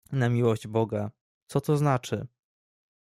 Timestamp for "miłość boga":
0.29-1.11